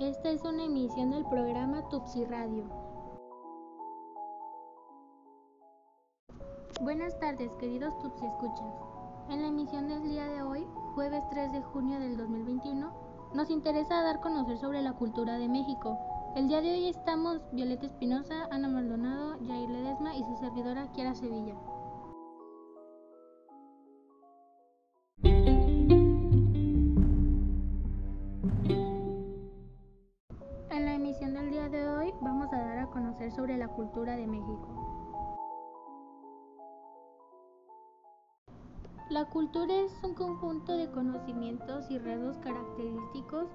Esta 0.00 0.30
es 0.30 0.44
una 0.44 0.62
emisión 0.62 1.10
del 1.10 1.24
programa 1.24 1.88
Tupsi 1.88 2.24
Radio. 2.24 2.62
Buenas 6.80 7.18
tardes, 7.18 7.52
queridos 7.56 7.98
Tupsi 7.98 8.24
escuchas. 8.24 8.74
En 9.28 9.42
la 9.42 9.48
emisión 9.48 9.88
del 9.88 10.04
día 10.04 10.28
de 10.28 10.42
hoy, 10.42 10.64
jueves 10.94 11.24
3 11.30 11.52
de 11.52 11.62
junio 11.62 11.98
del 11.98 12.16
2021, 12.16 12.92
nos 13.34 13.50
interesa 13.50 14.00
dar 14.02 14.20
conocer 14.20 14.58
sobre 14.58 14.82
la 14.82 14.92
cultura 14.92 15.36
de 15.36 15.48
México. 15.48 15.98
El 16.36 16.46
día 16.46 16.60
de 16.60 16.74
hoy 16.74 16.88
estamos 16.88 17.40
Violeta 17.50 17.86
Espinosa, 17.86 18.46
Ana 18.52 18.68
Maldonado, 18.68 19.36
Jair 19.48 19.68
Ledesma 19.68 20.14
y 20.14 20.22
su 20.22 20.36
servidora 20.36 20.92
Kiara 20.92 21.16
Sevilla. 21.16 21.56
Hoy 32.08 32.14
vamos 32.22 32.52
a 32.52 32.58
dar 32.58 32.78
a 32.78 32.86
conocer 32.86 33.30
sobre 33.32 33.56
la 33.56 33.68
cultura 33.68 34.16
de 34.16 34.26
México. 34.26 34.68
La 39.10 39.24
cultura 39.26 39.74
es 39.74 39.92
un 40.02 40.14
conjunto 40.14 40.76
de 40.76 40.90
conocimientos 40.90 41.90
y 41.90 41.98
rasgos 41.98 42.38
característicos 42.38 43.48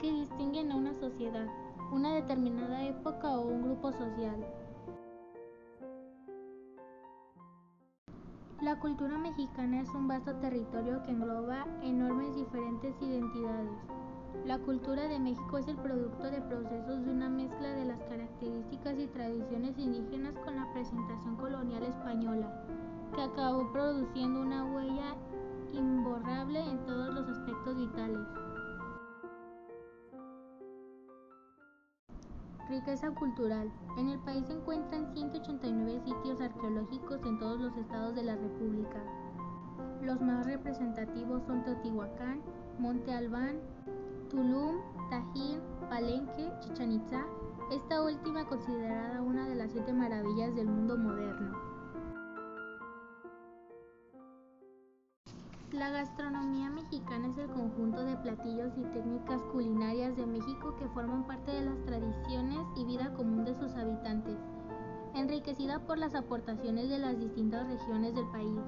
que 0.00 0.12
distinguen 0.12 0.72
a 0.72 0.76
una 0.76 0.94
sociedad, 0.94 1.46
una 1.92 2.14
determinada 2.14 2.84
época 2.84 3.38
o 3.38 3.42
un 3.42 3.62
grupo 3.62 3.92
social. 3.92 4.44
La 8.60 8.78
cultura 8.78 9.18
mexicana 9.18 9.80
es 9.80 9.88
un 9.90 10.06
vasto 10.06 10.34
territorio 10.36 11.02
que 11.04 11.10
engloba 11.12 11.66
enormes 11.82 12.34
diferentes 12.34 12.94
identidades. 13.00 13.78
La 14.46 14.58
cultura 14.58 15.06
de 15.06 15.18
México 15.18 15.58
es 15.58 15.68
el 15.68 15.76
producto 15.76 16.30
de 16.30 16.40
procesos 16.40 17.04
de 17.04 17.10
una 17.10 17.28
mezcla 17.28 17.68
de 17.68 17.84
las 17.84 18.00
características 18.04 18.98
y 18.98 19.06
tradiciones 19.08 19.78
indígenas 19.78 20.34
con 20.44 20.56
la 20.56 20.72
presentación 20.72 21.36
colonial 21.36 21.82
española, 21.82 22.64
que 23.14 23.22
acabó 23.22 23.70
produciendo 23.70 24.40
una 24.40 24.64
huella 24.64 25.14
imborrable 25.72 26.58
en 26.58 26.78
todos 26.86 27.14
los 27.14 27.28
aspectos 27.28 27.76
vitales. 27.76 28.26
Riqueza 32.70 33.10
cultural. 33.10 33.70
En 33.98 34.08
el 34.08 34.18
país 34.20 34.46
se 34.46 34.54
encuentran 34.54 35.12
189 35.12 36.00
sitios 36.04 36.40
arqueológicos 36.40 37.20
en 37.26 37.38
todos 37.38 37.60
los 37.60 37.76
estados 37.76 38.14
de 38.14 38.22
la 38.22 38.36
República. 38.36 39.02
Los 40.02 40.20
más 40.20 40.46
representativos 40.46 41.42
son 41.46 41.62
Teotihuacán, 41.64 42.40
Monte 42.78 43.12
Albán, 43.12 43.60
Tulum, 44.30 44.76
Tajín, 45.10 45.60
Palenque, 45.88 46.52
Chichén 46.60 46.92
Itzá, 46.92 47.26
esta 47.72 48.00
última 48.00 48.44
considerada 48.46 49.20
una 49.22 49.48
de 49.48 49.56
las 49.56 49.72
siete 49.72 49.92
maravillas 49.92 50.54
del 50.54 50.68
mundo 50.68 50.96
moderno. 50.96 51.58
La 55.72 55.90
gastronomía 55.90 56.70
mexicana 56.70 57.26
es 57.26 57.38
el 57.38 57.48
conjunto 57.48 58.04
de 58.04 58.16
platillos 58.18 58.72
y 58.78 58.84
técnicas 58.92 59.42
culinarias 59.52 60.16
de 60.16 60.26
México 60.26 60.76
que 60.78 60.88
forman 60.90 61.26
parte 61.26 61.50
de 61.50 61.62
las 61.62 61.84
tradiciones 61.84 62.60
y 62.76 62.84
vida 62.84 63.12
común 63.14 63.44
de 63.44 63.54
sus 63.56 63.74
habitantes, 63.74 64.38
enriquecida 65.16 65.80
por 65.80 65.98
las 65.98 66.14
aportaciones 66.14 66.88
de 66.88 66.98
las 66.98 67.18
distintas 67.18 67.66
regiones 67.66 68.14
del 68.14 68.28
país 68.30 68.60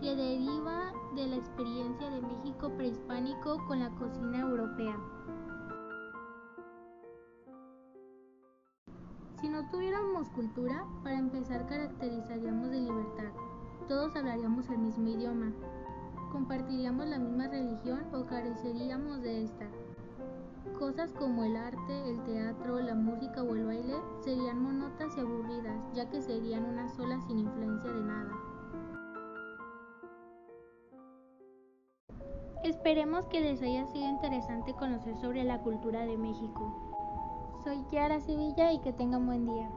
que 0.00 0.14
deriva 0.14 0.92
de 1.14 1.26
la 1.26 1.36
experiencia 1.36 2.10
de 2.10 2.20
México 2.20 2.70
prehispánico 2.76 3.64
con 3.66 3.80
la 3.80 3.90
cocina 3.90 4.40
europea. 4.40 4.96
Si 9.40 9.48
no 9.48 9.68
tuviéramos 9.70 10.28
cultura, 10.30 10.86
para 11.02 11.18
empezar 11.18 11.66
caracterizaríamos 11.66 12.70
de 12.70 12.80
libertad. 12.80 13.30
Todos 13.88 14.16
hablaríamos 14.16 14.68
el 14.68 14.78
mismo 14.78 15.08
idioma, 15.08 15.52
compartiríamos 16.32 17.06
la 17.06 17.18
misma 17.18 17.48
religión 17.48 18.02
o 18.12 18.26
careceríamos 18.26 19.22
de 19.22 19.44
esta. 19.44 19.66
Cosas 20.78 21.12
como 21.12 21.44
el 21.44 21.56
arte, 21.56 22.10
el 22.10 22.22
teatro, 22.24 22.80
la 22.80 22.94
música 22.94 23.42
o 23.42 23.54
el 23.54 23.64
baile 23.64 23.96
serían 24.20 24.62
monotas 24.62 25.16
y 25.16 25.20
aburridas, 25.20 25.80
ya 25.94 26.10
que 26.10 26.20
serían 26.20 26.64
una 26.64 26.88
sola 26.88 27.20
sin 27.26 27.38
influencia 27.38 27.92
de 27.92 28.02
nada. 28.02 28.45
Esperemos 32.86 33.26
que 33.26 33.40
les 33.40 33.60
haya 33.62 33.84
sido 33.86 34.08
interesante 34.08 34.72
conocer 34.72 35.16
sobre 35.16 35.42
la 35.42 35.58
cultura 35.58 36.06
de 36.06 36.16
México. 36.16 36.72
Soy 37.64 37.82
Kiara 37.90 38.20
Sevilla 38.20 38.72
y 38.72 38.78
que 38.78 38.92
tengan 38.92 39.26
buen 39.26 39.44
día. 39.44 39.68